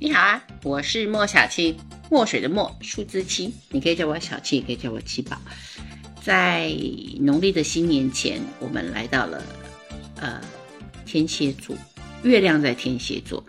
[0.00, 1.76] 你好啊，我是莫小七，
[2.10, 5.38] 墨水的墨，数字七，你可以叫我小七，也可以叫我七宝。
[6.20, 6.68] 在
[7.20, 9.42] 农历的新年前，我们来到了
[10.20, 10.40] 呃
[11.06, 11.76] 天蝎座，
[12.24, 13.42] 月亮在天蝎座，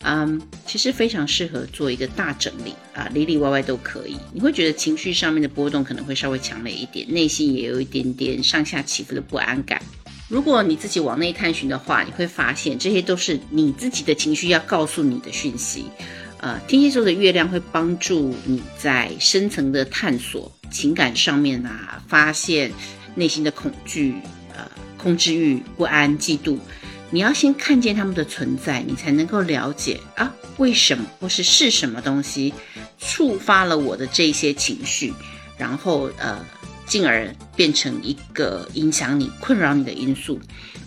[0.00, 4.16] 嗯，其实非常适合做一个大整理啊，里里外外都可以。
[4.32, 9.80] 你会觉得情绪上面的波动可能会稍微强烈一点，内心也有一点点上下起伏的不安感。
[10.32, 15.84] 如果你自己往内探寻的话，你会发现这些都是你自己的情绪要告诉你的讯息。
[16.38, 22.72] 呃，天蝎座的月亮会帮助你在深层的探索情感上面啊，发现
[23.14, 24.14] 内心的恐惧、
[24.56, 26.56] 呃，控制欲、不安、嫉妒。
[27.10, 32.54] 你要先看见他们的存在，你才能够了解啊，为什么或是是什么东西
[32.98, 35.12] 触发了我的这些情绪，
[35.58, 36.42] 然后呃。
[36.92, 40.38] 进而变成一个影响你、困扰你的因素。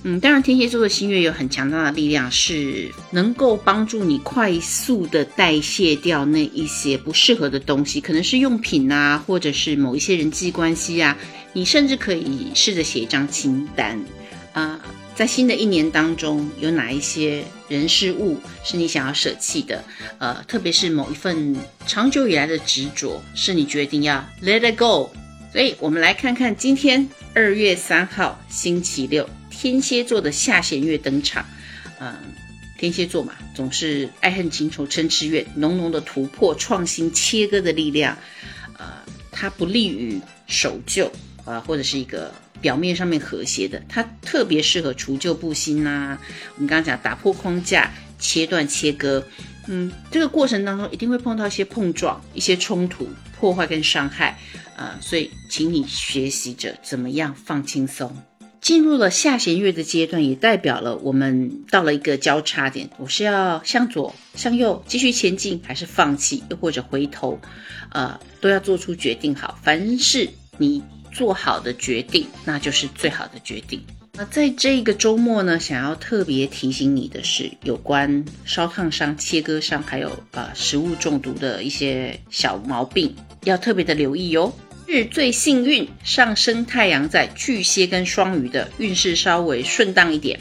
[0.04, 11.18] 嗯，当然，天蝎座的新月有很强大的力量，是能够帮助你快速的代谢掉那一些不适合的东西，可能是用品啊，或者是某一些人际关系啊。
[11.54, 14.00] 你甚至可以试着写一张清单
[14.54, 14.80] 啊，
[15.16, 19.84] 在新的一年当中，有哪一些人事物是你想要舍弃的？
[20.20, 21.56] 呃，特别是某一份
[21.88, 25.10] 长久以来的执着，是你决定要 let it go。
[25.56, 31.46] 所以，我们来看看今天二月三号星期六，天蝎座的下弦月登场。
[31.98, 32.14] 嗯，
[32.78, 38.18] 天蝎座嘛，总是爱恨情仇嗔痴怨，浓浓的突破、创新、切割的力量。
[38.78, 38.86] 呃，
[39.32, 41.10] 它不利于守旧，
[41.46, 43.82] 呃，或者是一个表面上面和谐的。
[43.88, 46.20] 它特别适合除旧布新呐。
[46.56, 49.26] 我们刚刚讲打破框架、切断切割。
[49.68, 54.38] 嗯，这个过程当中一定会碰到一些碰撞、一些冲突、破坏跟伤害。
[54.78, 58.16] 呃，所以请你学习着怎么样放轻松。
[58.62, 62.90] 进入了下弦月的阶段，也代表了我们到了一个交叉点。
[62.98, 67.40] 我是要向左、向右继续前进，还是放弃，又或者回头？
[67.92, 69.36] 呃，都要做出决定。
[69.36, 70.28] 好，凡是
[70.58, 73.86] 你做好的决定，那就是最好的决定。
[74.18, 84.54] 那在这个周末呢，想要特别提醒你的是，有关烧烫伤、切割伤，还有呃食物中毒的一些小毛病，要特别的留意哟。
[84.88, 90.40] 日最幸运，上升太阳在巨蟹跟双鱼的运势稍微顺当一点。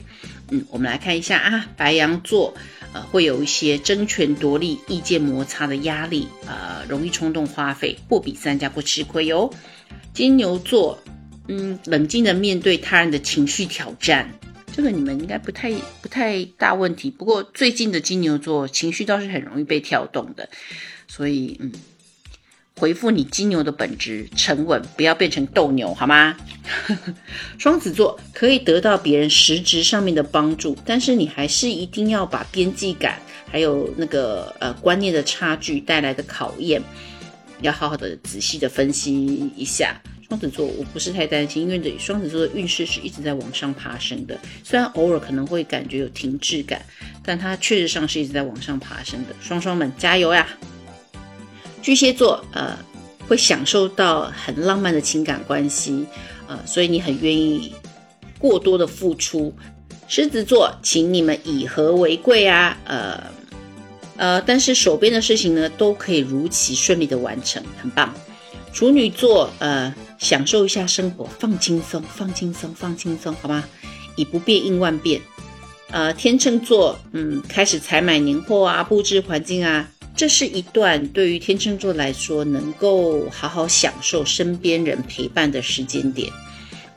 [0.51, 2.55] 嗯，我们来看一下啊，白羊座，
[2.93, 9.53] 呃，会有一些争权夺利、意见摩擦的压力，呃，容易冲动花费，货比三家不吃亏哟。
[10.13, 11.03] 金牛座，
[11.49, 14.29] 嗯，冷静的面对他人的情绪挑战，
[14.73, 17.11] 这个你们应该不太不太大问题。
[17.11, 20.49] 不过最近的金牛座情绪倒是很容易被挑动的，
[21.09, 21.73] 所以嗯。
[22.77, 26.37] 回复你金牛的本质，沉稳，不要变成斗牛，好吗？
[27.57, 36.83] 双子座可以得到别人实质上面的帮助，但是你还是一定要把边际感，还有那个呃观念的差距带来的考验，
[37.61, 39.25] 要好好的仔细的分析
[39.57, 40.03] 一下。
[40.27, 46.85] 双子座我不是太担心，因为双子座的运势是一直在往上爬升的，虽然偶尔可能会感觉有停滞感，
[47.23, 49.35] 但它确实上是一直在往上爬升的。
[49.41, 50.49] 双双们加油呀！
[51.83, 52.77] 巨蟹座，呃，
[53.29, 56.07] 会享受到很浪漫的情感关系，
[56.49, 57.75] 呃，所以你很愿意
[58.39, 59.55] 过多的付出。
[60.09, 63.23] 狮子座，请你们以和为贵啊，呃，
[64.17, 68.15] 呃，但是手边的事情呢，都可以如期顺利的完成，很棒。
[68.73, 73.65] 处女座，呃，享受一下生活，放轻松，放轻松，放轻松，好吗？
[74.17, 75.21] 以不变应万变。
[75.91, 79.89] 呃，天秤座，嗯，开始采买年货啊，布置环境啊。
[80.17, 86.31] 这是一段对于天秤座来说能够好好享受身边人陪伴的时间点。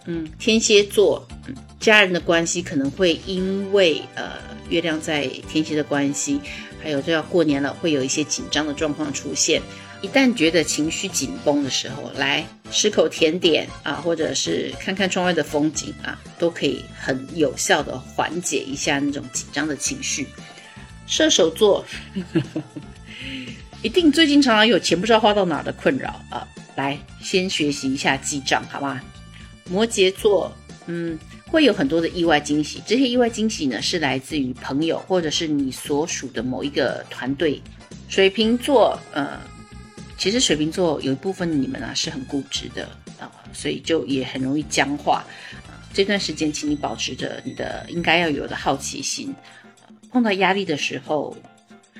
[0.05, 1.27] 嗯，天蝎座，
[1.79, 4.33] 家人的关系可能会因为呃
[4.69, 6.39] 月亮在天蝎的关系，
[6.81, 9.61] 还有都要过年了，会有一些紧张的状况出现。
[10.01, 20.27] 一旦觉得情绪紧绷的时候，来吃口甜点啊，或者是看看窗外的风景啊，都可以很有效的缓解一下那种紧张的情绪。
[21.07, 21.85] 射手座。
[23.83, 26.45] 一定最近常常有钱不知道花到哪的困扰啊！
[26.75, 28.99] 来，先学习一下记账，好吗？
[29.69, 30.51] 摩羯座，
[30.87, 32.81] 嗯，会有很多的意外惊喜。
[32.87, 37.61] 这些意外惊喜呢，是来自于朋友或者是你所属的某一个团队。
[38.09, 39.39] 水瓶座，呃，
[40.17, 45.23] 其实水瓶座有一部分你们啊是很固执的啊，所以就也很容易僵化。
[45.93, 49.33] 这段时间，请你保持着你的应该要有的好奇心。
[50.11, 51.35] 碰到压力的时候。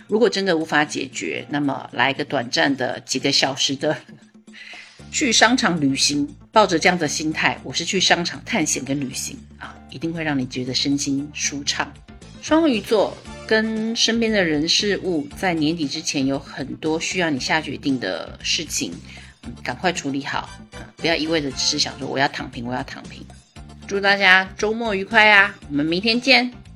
[0.09, 3.93] 如果真的无法解决，那么来一个短暂的几个小时的
[5.11, 11.91] 去商场旅行，抱着这样的心态，我是去商场探险跟旅行啊，一定会让你觉得身心舒畅。
[12.41, 13.17] 双鱼座，
[13.47, 18.91] 跟身边的人事物在年底之前有很多需要你下决定的事情，
[19.63, 20.49] 赶快处理好，
[20.97, 23.25] 不要一味的只是想说我要躺平，我要躺平。
[23.87, 25.55] 祝大家周末愉快啊！
[25.69, 26.66] 我们明天见。